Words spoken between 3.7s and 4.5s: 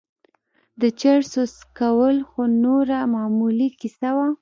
کيسه وه.